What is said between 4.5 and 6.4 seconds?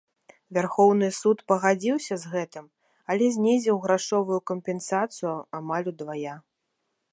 кампенсацыю амаль удвая.